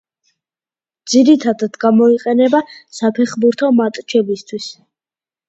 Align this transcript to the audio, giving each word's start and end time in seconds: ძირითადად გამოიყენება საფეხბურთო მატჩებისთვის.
ძირითადად 1.11 1.77
გამოიყენება 1.83 2.63
საფეხბურთო 3.01 3.71
მატჩებისთვის. 3.83 4.73